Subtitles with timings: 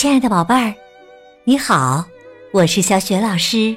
[0.00, 0.74] 亲爱的宝贝儿，
[1.44, 2.02] 你好，
[2.54, 3.76] 我是小雪老师，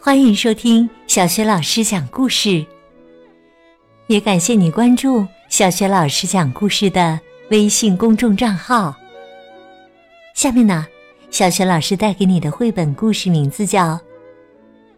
[0.00, 2.66] 欢迎收听小雪老师讲故事。
[4.08, 7.20] 也感谢你关注小雪老师讲故事的
[7.50, 8.92] 微信公众账号。
[10.34, 10.84] 下面呢，
[11.30, 13.92] 小雪老师带给你的绘本故事名字叫《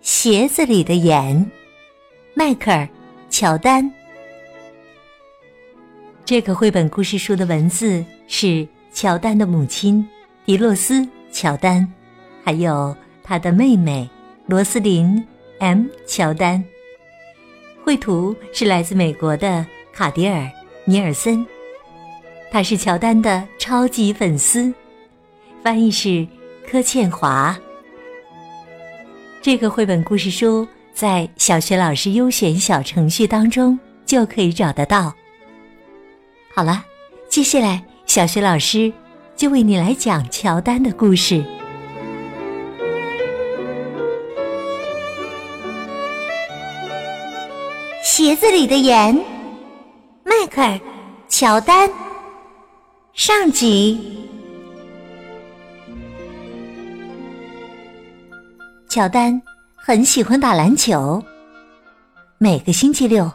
[0.01, 1.37] 鞋子里的盐》，
[2.33, 2.85] 迈克尔·
[3.29, 3.93] 乔丹。
[6.25, 10.09] 这个绘本故事书的文字是乔丹的母亲
[10.51, 10.95] 迪洛斯·
[11.31, 11.87] 乔丹，
[12.45, 14.11] 还有他的妹妹
[14.47, 15.25] 罗斯林
[15.61, 16.65] ·M· 乔丹。
[17.85, 20.41] 绘图是来自美国的卡迪尔·
[20.85, 21.47] 尼尔森，
[22.51, 24.75] 他是乔丹的超级粉丝。
[25.63, 26.27] 翻译是
[26.69, 27.57] 柯倩华。
[29.41, 35.15] 这个绘本故事书在小学老师优选小程序当中就可以找得到。
[36.53, 36.85] 好了，
[37.29, 38.93] 接下来小学老师
[39.41, 41.43] 就为你来讲乔丹的故事。
[48.05, 49.15] 鞋子里的盐，
[50.25, 50.73] 迈克尔·
[51.31, 51.91] 乔丹。
[53.15, 54.29] 上集。
[58.91, 59.41] 乔丹
[59.75, 61.25] 很喜欢打篮球。
[62.37, 63.33] 每个星期六，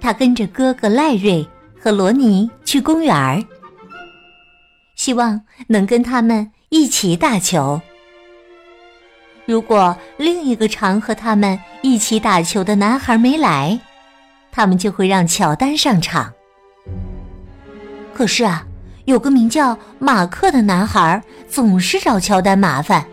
[0.00, 1.48] 他跟着哥哥赖瑞。
[1.80, 3.40] 和罗尼去公园儿，
[5.08, 7.80] 希望能跟他们一起打球。
[9.46, 13.80] 如果另一个常和他们一起打球的男孩没来，
[14.52, 16.30] 他们就会让乔丹上场。
[18.12, 18.66] 可是啊，
[19.06, 23.06] 有个名叫马克的男孩总是找乔丹麻烦，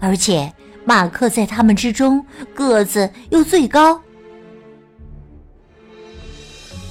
[0.00, 0.52] 而且
[0.84, 3.98] 马克在他们之中个子又最高。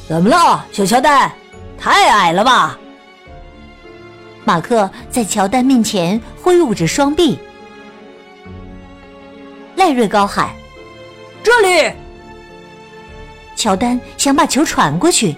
[0.08, 1.32] 怎么了，小乔丹？
[1.78, 2.80] 太矮了吧！
[4.48, 7.38] 马克在乔丹面前挥舞着双臂。
[9.76, 10.50] 赖瑞高喊
[11.44, 11.92] ：“这里！”
[13.58, 15.36] 乔丹想把球传过去，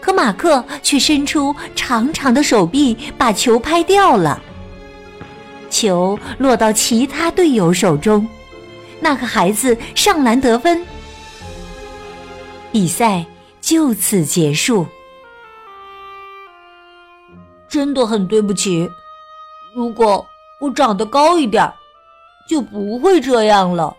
[0.00, 4.40] 可马克却伸出长长的手臂把球拍掉了。
[5.68, 8.24] 球落到其他队友手中，
[9.00, 10.80] 那个孩子上篮得分。
[12.70, 13.26] 比赛。
[13.60, 14.86] 就此结束。
[17.68, 18.90] 真的很对不起，
[19.74, 20.26] 如果
[20.60, 21.72] 我长得高一点，
[22.48, 23.94] 就不会这样了。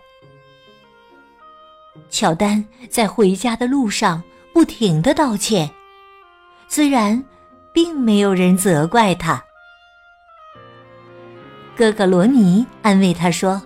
[2.08, 4.22] 乔丹在回家的路上
[4.52, 5.70] 不停的道歉，
[6.68, 7.22] 虽然
[7.72, 9.42] 并没有人责怪他。
[11.76, 13.62] 哥哥罗尼安慰他说：“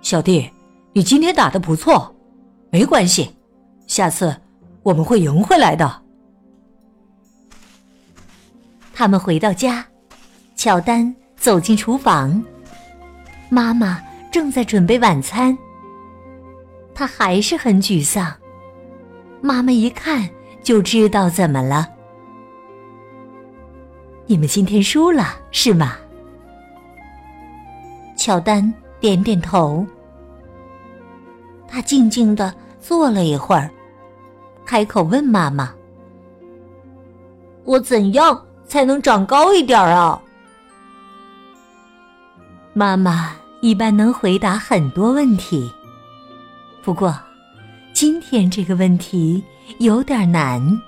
[0.00, 0.50] 小弟，
[0.92, 2.14] 你今天打的不错，
[2.70, 3.36] 没关系。”
[3.86, 4.34] 下次
[4.82, 6.02] 我们会赢回来的。
[9.00, 9.82] 他们回到家，
[10.54, 12.44] 乔丹走进厨房，
[13.48, 13.98] 妈妈
[14.30, 15.56] 正在准备晚餐。
[16.94, 18.30] 他还是很沮丧，
[19.40, 20.28] 妈妈一看
[20.62, 21.88] 就知道怎么了。
[24.26, 25.96] 你们今天输了是吗？
[28.18, 29.86] 乔丹点点头，
[31.66, 33.70] 他静静的坐了一会儿。
[34.66, 35.72] 开口问妈妈
[37.64, 40.18] ：“我怎样才能长高一点啊？”
[42.72, 45.70] 妈妈一般能回答很多问题，
[46.82, 47.14] 不过
[47.92, 49.44] 今天这个问题
[49.78, 50.80] 有点难。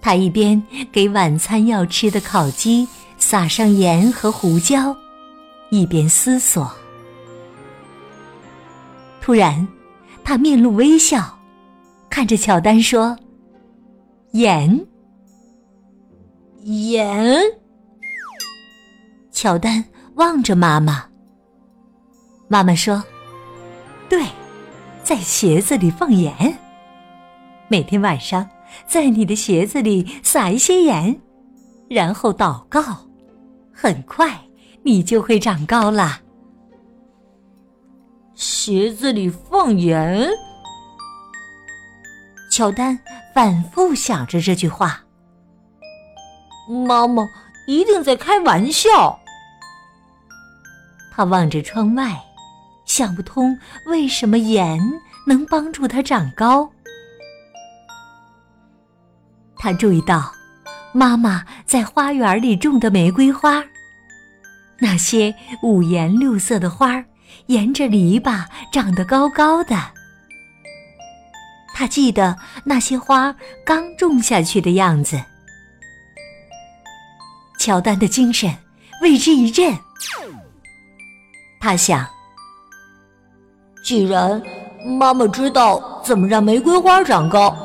[0.00, 4.96] 他一边给晚餐要吃的烤鸡撒上盐和胡椒，
[5.70, 6.70] 一边思索。
[9.20, 9.66] 突然，
[10.22, 11.38] 他面露微笑。
[12.10, 13.16] 看着乔丹说
[14.32, 14.86] ：“盐，
[16.64, 17.40] 盐。”
[19.30, 21.04] 乔丹望着妈妈。
[22.48, 23.02] 妈妈说
[24.08, 24.24] ：“对，
[25.02, 26.58] 在鞋子里放盐。
[27.68, 28.48] 每天晚上
[28.86, 31.20] 在你的鞋子里撒一些盐，
[31.88, 32.82] 然后祷告，
[33.72, 34.40] 很快
[34.82, 36.20] 你就会长高了。”
[38.34, 40.28] 鞋子里放盐。
[42.50, 42.98] 乔丹
[43.34, 45.03] 反复想着这句话。
[46.68, 47.28] 妈妈
[47.66, 49.18] 一定在开玩笑。
[51.12, 52.20] 他望着窗外，
[52.86, 54.80] 想不通为什么盐
[55.26, 56.70] 能帮助他长高。
[59.56, 60.32] 他注意到，
[60.92, 63.64] 妈妈在花园里种的玫瑰花，
[64.78, 67.04] 那些五颜六色的花
[67.46, 69.76] 沿着篱笆长得高高的。
[71.74, 73.34] 他记得那些花
[73.64, 75.22] 刚种下去的样子。
[77.64, 78.54] 乔丹的精神
[79.00, 79.74] 为之一振。
[81.58, 82.06] 他想，
[83.82, 84.42] 既然
[84.98, 87.56] 妈妈知道怎么让玫瑰花长高，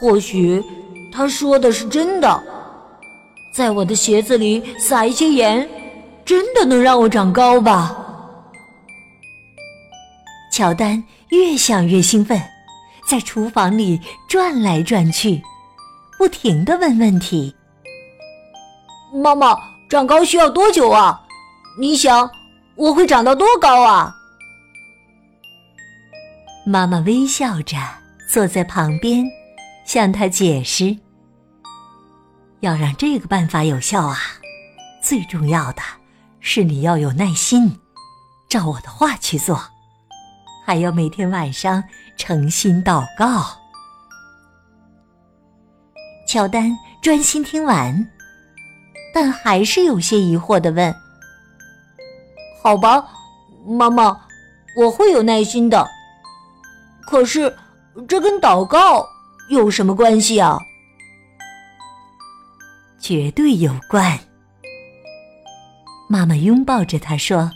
[0.00, 0.60] 或许
[1.12, 2.42] 她说的是真的。
[3.54, 5.68] 在我的鞋子里撒一些盐，
[6.24, 7.96] 真的能让我长高吧？
[10.52, 12.36] 乔丹越想越兴奋，
[13.08, 15.40] 在厨房里转来转去，
[16.18, 17.54] 不停的问问题。
[19.18, 21.20] 妈妈，长高需要多久啊？
[21.78, 22.30] 你想
[22.76, 24.14] 我会长到多高啊？
[26.64, 27.76] 妈妈微笑着
[28.28, 29.24] 坐在旁边，
[29.84, 30.96] 向他解释：
[32.60, 34.18] 要让这个办法有效啊，
[35.02, 35.82] 最重要的
[36.40, 37.80] 是你要有耐心，
[38.48, 39.60] 照我的话去做，
[40.66, 41.82] 还要每天晚上
[42.16, 43.44] 诚心祷告。
[46.26, 48.10] 乔丹专心听完。
[49.20, 50.94] 但还是有些疑惑的问
[52.62, 53.04] ：“好吧，
[53.66, 54.16] 妈妈，
[54.76, 55.84] 我会有耐心的。
[57.04, 57.52] 可是，
[58.06, 59.04] 这跟祷告
[59.50, 60.56] 有什么关系啊
[63.02, 64.16] ？”“绝对有关。”
[66.08, 67.50] 妈妈拥抱着他说：“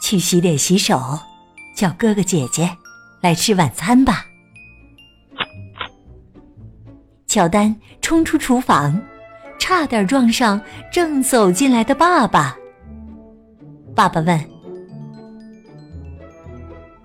[0.00, 1.18] 去洗脸洗手，
[1.74, 2.70] 叫哥哥姐姐
[3.20, 4.24] 来吃晚餐吧。”
[7.26, 8.96] 乔丹冲出厨房。
[9.70, 12.58] 差点撞上正走进来的爸爸。
[13.94, 14.50] 爸爸问：“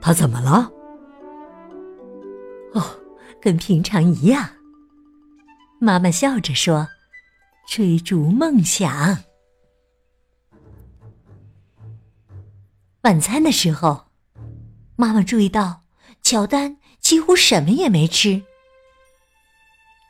[0.01, 0.71] 他怎么了
[2.73, 2.83] ？”“哦，
[3.39, 4.49] 跟平常一样。”
[5.79, 6.87] 妈妈笑着说
[7.69, 9.19] ：“追逐梦想。”
[13.03, 14.05] 晚餐的时候，
[14.95, 15.83] 妈妈注意到
[16.23, 18.41] 乔丹几乎什么也没吃，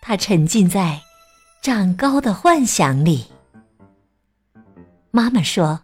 [0.01, 1.01] 他沉浸在。
[1.65, 3.25] 长高的幻想里，
[5.09, 5.81] 妈妈说：“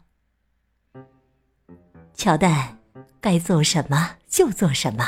[2.14, 2.78] 乔丹，
[3.20, 5.04] 该做什么就做什么，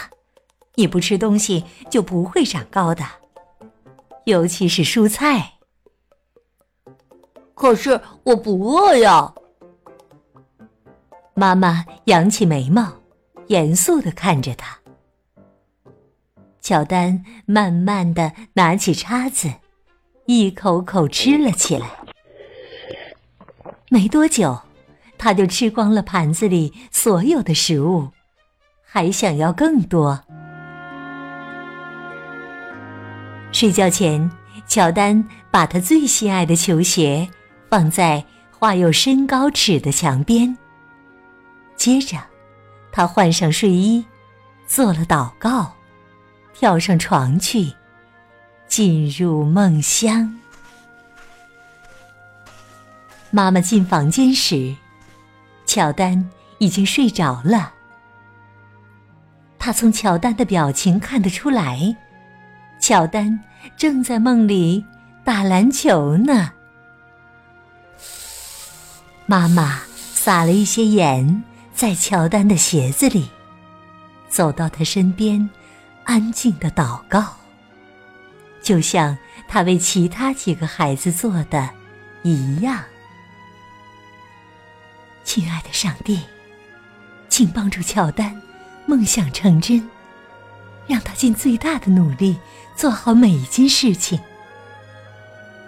[0.73, 3.05] 你不吃东西就不会长高的，
[4.25, 5.59] 尤其是蔬菜。”
[7.53, 9.31] 可是我不饿呀。
[11.35, 12.91] 妈妈扬起眉毛，
[13.45, 14.79] 严肃的看着他。
[16.61, 19.53] 乔丹慢慢的拿起叉子。
[20.25, 21.85] 一口口吃了起来，
[23.89, 24.57] 没多久，
[25.17, 28.09] 他就吃光了盘子里所有的食物，
[28.85, 30.23] 还想要更多。
[33.51, 34.31] 睡觉前，
[34.65, 37.29] 乔丹把他最心爱的球鞋
[37.69, 40.57] 放在画有身高尺的墙边。
[41.75, 42.17] 接着，
[42.93, 44.05] 他换上睡衣，
[44.65, 45.73] 做了祷告，
[46.53, 47.73] 跳上床去。
[48.75, 50.35] 进入梦乡。
[53.29, 54.75] 妈妈进房间时，
[55.67, 56.27] 乔丹
[56.57, 57.71] 已经睡着了。
[59.59, 61.95] 他从乔丹的表情看得出来，
[62.81, 63.39] 乔丹
[63.77, 64.83] 正在梦里
[65.23, 66.51] 打篮球呢。
[69.27, 71.43] 妈妈撒了一些盐
[71.75, 73.29] 在乔丹的鞋子里，
[74.29, 75.47] 走到他身边，
[76.05, 77.35] 安静的祷告。
[78.63, 79.15] 就像
[79.47, 81.69] 他为其他几个孩子做的
[82.23, 82.81] 一样，
[85.25, 86.21] 亲爱的上帝，
[87.27, 88.41] 请帮助乔丹
[88.85, 89.87] 梦想成真，
[90.87, 92.39] 让他尽最大的努力
[92.75, 94.17] 做好每一件事情。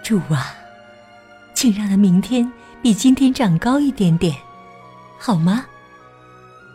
[0.02, 0.54] 主啊，
[1.54, 2.50] 请让他明天
[2.80, 4.34] 比今天长高一点点，
[5.18, 5.66] 好吗？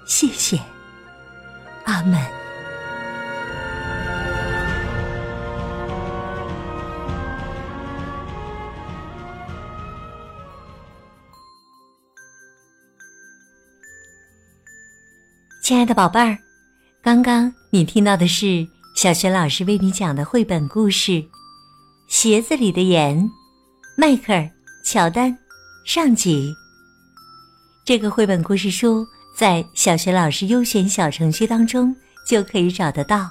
[0.06, 0.60] 谢谢，
[1.86, 2.41] 阿门。
[15.62, 16.36] 亲爱的宝贝儿，
[17.04, 21.12] 刚刚你听到的是小学老师为你讲的绘本故事
[22.08, 23.16] 《鞋子里的盐》，
[23.96, 24.40] 迈克尔·
[24.84, 25.38] 乔丹，
[25.86, 26.52] 上集。
[27.86, 29.06] 这个绘本故事书
[29.38, 31.96] 在小学老师优选小程序当中
[32.28, 33.30] 就可以找得到。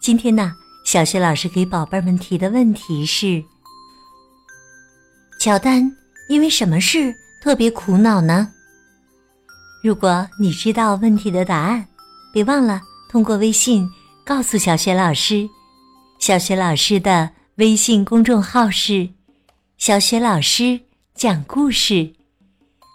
[0.00, 0.54] 今天呢，
[0.84, 3.42] 小学老师给宝贝们提的问题是：
[5.40, 5.90] 乔丹
[6.28, 8.52] 因为什么事特别苦恼呢？
[9.82, 11.86] 如果你知道问题的答案，
[12.32, 13.88] 别忘了通过微信
[14.24, 15.48] 告诉小雪老师。
[16.18, 19.08] 小雪老师的微信公众号是
[19.78, 20.80] “小雪老师
[21.14, 22.12] 讲故事”，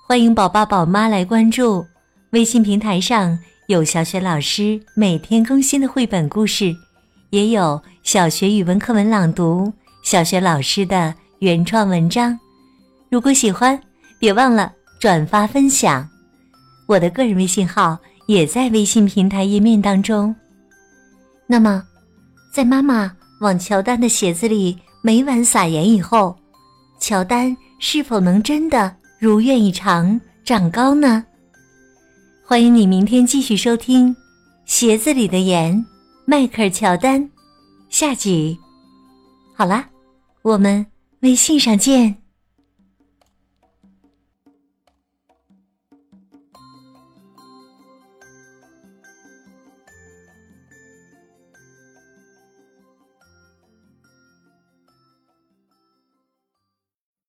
[0.08, 1.86] 欢迎宝宝宝妈来关注。
[2.32, 6.76] 微信平台上有小雪老师每天更新的绘本故事，
[7.30, 9.72] 也有小学语文课文朗读、
[10.04, 12.38] 小学老师的原创文章。
[13.10, 13.80] 如果喜欢，
[14.20, 16.08] 别忘了转发分享。
[16.92, 20.36] 我的个人微信号也在微信平台页面当中。
[21.48, 21.82] 那么，
[22.54, 26.36] 在妈妈往乔丹的鞋子里每晚撒盐以后，
[27.00, 31.24] 乔丹是否能真的如愿以偿长高呢？
[32.44, 34.14] 欢迎你明天继续收听
[34.66, 35.74] 《鞋子里的盐》，
[36.26, 37.30] 迈克尔·乔丹
[37.88, 38.60] 下集。
[39.56, 39.88] 好啦，
[40.42, 40.86] 我们
[41.22, 42.21] 微信上见。